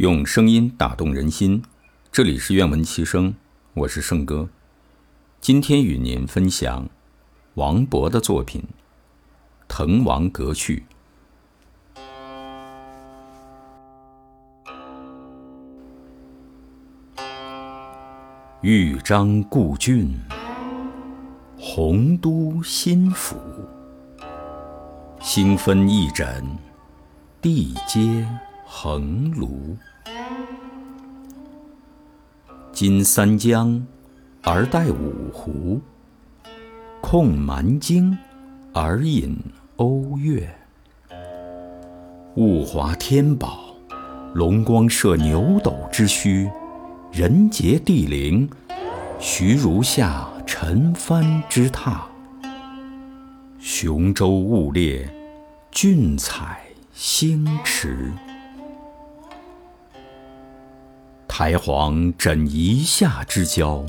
[0.00, 1.62] 用声音打动人心，
[2.10, 3.34] 这里是愿闻其声，
[3.74, 4.48] 我是圣哥。
[5.42, 6.88] 今天与您分享
[7.52, 8.62] 王勃的作品
[9.68, 10.86] 《滕王阁序》。
[18.62, 20.14] 豫章故郡，
[21.58, 23.36] 洪都新府。
[25.20, 26.42] 星分翼轸，
[27.42, 28.26] 地接
[28.64, 29.76] 衡庐。
[32.80, 33.86] 襟三江
[34.42, 35.82] 而带五湖，
[37.02, 38.16] 控蛮荆
[38.72, 39.38] 而引
[39.76, 40.50] 瓯越。
[42.36, 43.74] 物华天宝，
[44.32, 46.50] 龙光射牛斗之墟，
[47.12, 48.48] 人杰地灵，
[49.18, 51.98] 徐如下陈蕃之榻。
[53.58, 55.06] 雄州雾列，
[55.70, 56.62] 俊采
[56.94, 58.10] 星驰。
[61.32, 63.86] 台隍枕夷夏之交，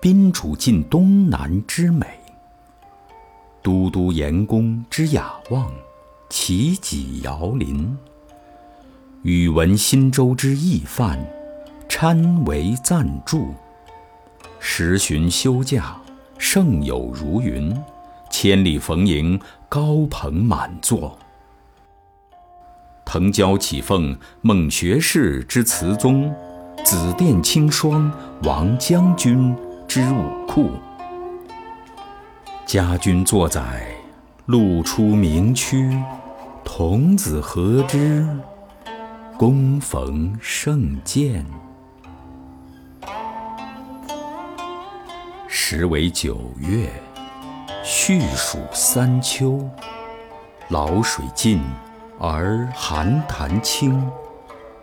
[0.00, 2.06] 宾主尽东南之美。
[3.62, 5.70] 都督阎公之雅望，
[6.30, 7.94] 齐己遥临。
[9.22, 11.18] 宇文新州之懿范，
[11.90, 13.54] 参为赞助。
[14.58, 16.00] 时巡休假，
[16.38, 17.78] 胜友如云。
[18.30, 21.18] 千里逢迎，高朋满座。
[23.04, 26.34] 腾蛟起凤，孟学士之词宗。
[26.90, 28.10] 紫殿青霜，
[28.44, 29.54] 王将军
[29.86, 30.70] 之武库。
[32.64, 33.86] 家君作宰，
[34.46, 35.94] 路出名区。
[36.64, 38.26] 童子何知？
[39.36, 41.44] 恭逢圣饯。
[45.46, 46.90] 时为九月，
[47.84, 49.62] 序属三秋。
[50.70, 51.60] 潦水尽
[52.18, 54.02] 而寒潭清，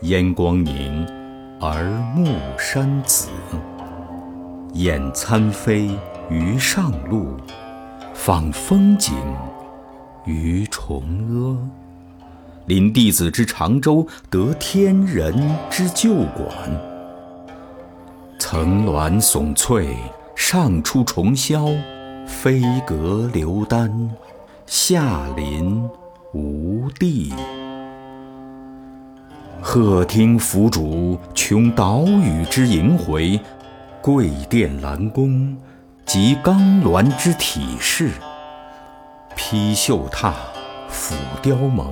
[0.00, 1.19] 烟光凝。
[1.62, 1.84] 而
[2.16, 2.26] 暮
[2.58, 3.28] 山紫，
[4.72, 5.90] 燕参飞
[6.30, 7.36] 于上路，
[8.14, 9.14] 访风景
[10.24, 11.58] 于崇阿。
[12.64, 15.34] 临帝子之长洲，得天人
[15.68, 16.48] 之旧馆。
[18.38, 19.94] 层峦耸翠，
[20.34, 21.76] 上出重霄；
[22.26, 24.10] 飞阁流丹，
[24.64, 25.86] 下临
[26.32, 27.34] 无地。
[29.62, 33.38] 鹤汀凫渚，穷岛屿之萦回；
[34.00, 35.54] 桂殿兰宫，
[36.06, 38.10] 集冈峦之体势。
[39.36, 40.32] 披绣闼，
[40.88, 41.88] 俯雕甍，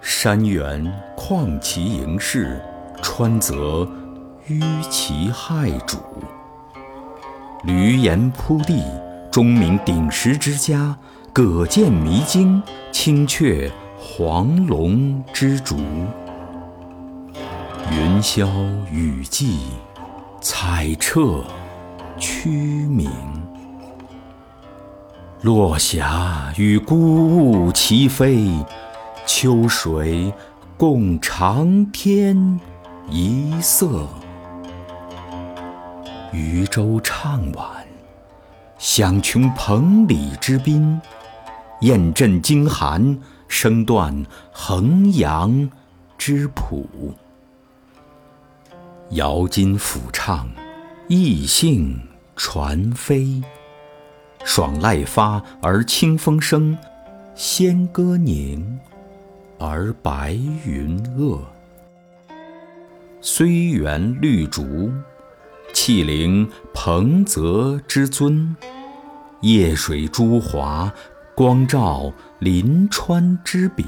[0.00, 2.60] 山原旷其盈视，
[3.00, 3.88] 川泽
[4.48, 5.98] 纡其骇瞩。
[7.64, 8.82] 闾阎扑地，
[9.30, 10.96] 钟鸣鼎食之家；
[11.32, 15.76] 葛剑弥津，青雀黄龙之逐。
[17.92, 18.48] 云霄
[18.92, 19.58] 雨霁，
[20.40, 21.42] 彩彻
[22.20, 22.48] 区
[22.86, 23.10] 明。
[25.42, 28.48] 落霞与孤鹜齐飞，
[29.26, 30.32] 秋水
[30.76, 32.60] 共长天
[33.08, 34.06] 一色。
[36.32, 37.66] 渔舟唱晚，
[38.78, 40.96] 响穷彭蠡之滨；
[41.80, 43.18] 雁阵惊寒，
[43.48, 45.68] 声断衡阳
[46.16, 46.88] 之浦。
[49.10, 50.48] 瑶金抚唱，
[51.08, 52.00] 逸兴
[52.36, 53.42] 传飞；
[54.44, 56.78] 爽籁发而清风生，
[57.34, 58.78] 仙歌凝
[59.58, 60.34] 而白
[60.64, 61.40] 云遏。
[63.20, 64.92] 虽园绿竹，
[65.72, 68.54] 气凌彭泽之尊；
[69.40, 70.92] 夜水朱华，
[71.34, 73.84] 光照临川之笔。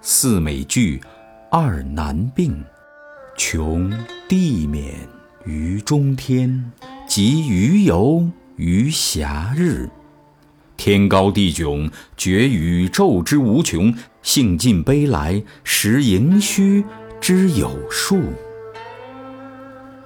[0.00, 1.02] 四美具，
[1.50, 2.64] 二难并。
[3.36, 3.92] 穷
[4.26, 4.94] 地免
[5.44, 6.72] 于中天，
[7.06, 8.26] 极余游
[8.56, 9.90] 于暇日。
[10.78, 13.92] 天高地迥，觉宇宙之无穷；
[14.22, 16.82] 兴尽悲来，识盈虚
[17.20, 18.18] 之有数。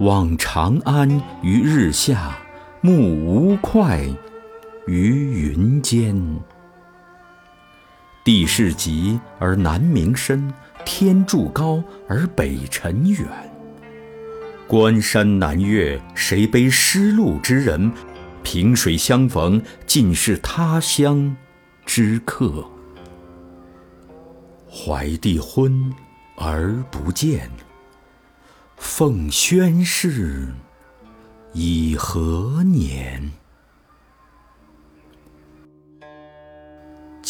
[0.00, 1.08] 望长安
[1.43, 2.37] 于日下，
[2.81, 4.12] 目吴会
[4.88, 6.20] 于云间。
[8.30, 10.54] 地势极而南溟深。
[10.84, 13.26] 天柱高而北辰远，
[14.68, 17.90] 关山难越，谁悲失路之人？
[18.44, 21.36] 萍水相逢，尽是他乡
[21.84, 22.64] 之客。
[24.70, 25.92] 怀帝昏
[26.36, 27.50] 而不见，
[28.76, 30.46] 奉宣室
[31.52, 33.28] 以何年？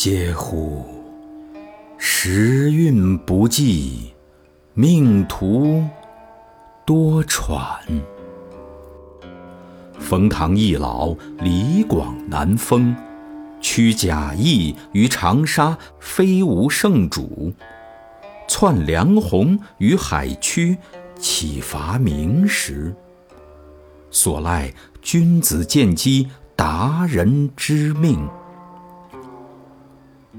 [0.02, 0.82] 嗟乎！
[1.99, 4.14] 时运不济，
[4.73, 5.85] 命途
[6.87, 7.76] 多舛。
[9.99, 12.97] 冯唐易老，李广难封。
[13.61, 17.52] 屈贾谊于长沙，非无圣主；
[18.49, 20.79] 窜梁鸿于海曲，
[21.19, 22.97] 岂乏名实？
[24.11, 28.26] 所赖君子见机，达人知命。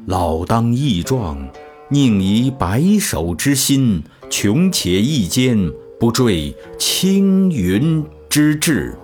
[0.08, 1.48] 老当益壮，
[1.90, 8.96] 宁以白首之心，穷且益坚，不坠青云之志。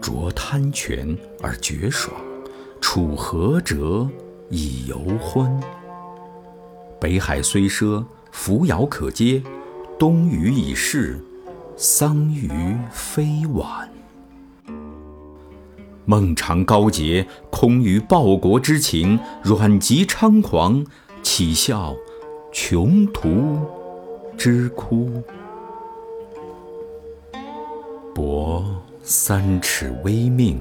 [0.00, 2.14] 濯贪泉而觉爽，
[2.80, 4.08] 处涸辙
[4.48, 5.60] 以犹欢。
[7.00, 9.42] 北海虽赊，扶摇可接；
[9.98, 11.18] 东隅已逝，
[11.76, 12.48] 桑榆
[12.92, 13.88] 非晚。
[16.10, 20.82] 孟尝高洁，空余报国之情；阮籍猖狂，
[21.22, 21.94] 岂效
[22.50, 23.60] 穷途
[24.34, 25.22] 之哭？
[28.14, 28.64] 博
[29.02, 30.58] 三尺微命，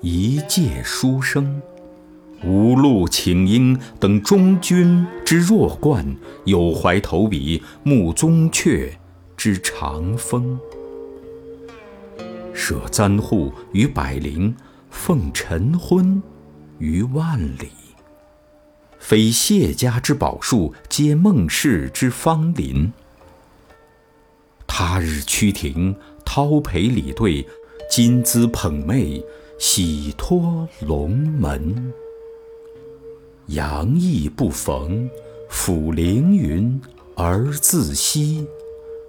[0.00, 1.62] 一介书生。
[2.42, 6.04] 无路请缨，等中军之弱冠；
[6.44, 8.90] 有怀投笔，慕宗悫
[9.36, 10.58] 之长风。
[12.52, 14.52] 舍簪笏于百龄。
[14.98, 16.20] 奉晨昏
[16.80, 17.70] 于万里，
[18.98, 22.92] 非谢家之宝树，皆孟氏之芳邻。
[24.66, 25.96] 他日趋庭，
[26.26, 27.46] 叨陪礼对，
[27.88, 29.24] 金姿捧袂，
[29.58, 31.92] 喜托龙门。
[33.46, 35.08] 阳意不逢，
[35.48, 36.78] 抚凌云
[37.14, 38.44] 而自惜；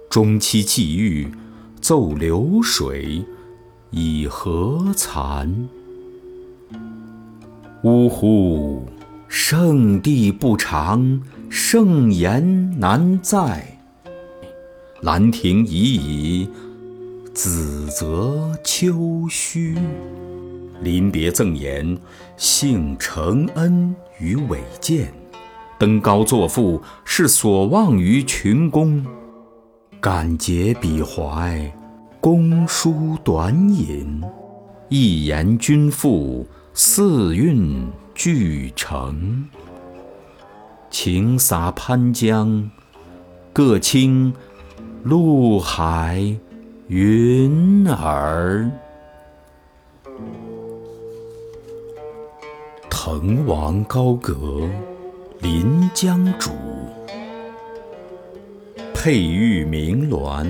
[0.08, 1.30] 中期际遇，
[1.80, 3.22] 奏流水。
[3.90, 5.66] 以何惭？
[7.82, 8.86] 呜呼！
[9.26, 13.78] 圣地不长，圣言难在。
[15.00, 16.48] 兰亭已矣，
[17.32, 19.78] 梓泽秋虚。
[20.82, 21.96] 临别赠言，
[22.36, 25.06] 幸承恩于伟饯。
[25.78, 29.02] 登高作赋，是所望于群公。
[30.00, 31.72] 感竭彼怀。
[32.20, 34.22] 公书短引，
[34.90, 39.48] 一言均赋，四韵俱成。
[40.90, 42.70] 晴洒潘江，
[43.52, 44.32] 各倾
[45.02, 46.36] 陆海
[46.88, 48.70] 云尔。
[52.88, 54.68] 滕王高阁
[55.40, 56.50] 临江渚，
[58.94, 60.46] 佩玉鸣鸾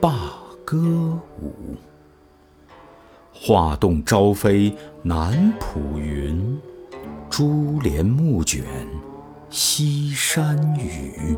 [0.00, 0.30] 罢。
[0.64, 0.78] 歌
[1.42, 1.52] 舞，
[3.34, 6.60] 画栋朝飞南浦云，
[7.28, 8.62] 珠帘暮卷
[9.50, 11.36] 西山雨。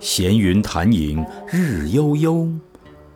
[0.00, 2.48] 闲云潭影日悠悠，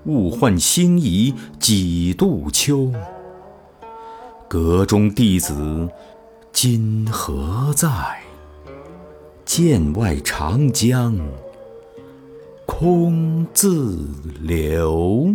[0.05, 2.93] 物换星移几度秋。
[4.49, 5.89] 阁中弟子
[6.53, 7.89] 今何在？
[9.45, 11.19] 剑外长江。
[12.67, 14.07] 空自
[14.43, 15.35] 流。